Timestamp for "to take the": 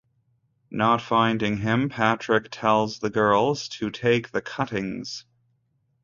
3.69-4.41